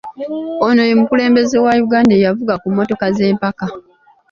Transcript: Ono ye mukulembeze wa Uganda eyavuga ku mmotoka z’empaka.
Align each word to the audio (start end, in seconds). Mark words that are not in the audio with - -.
Ono 0.65 0.81
ye 0.87 0.93
mukulembeze 0.99 1.55
wa 1.65 1.73
Uganda 1.85 2.11
eyavuga 2.15 2.53
ku 2.61 2.67
mmotoka 2.71 3.05
z’empaka. 3.15 3.65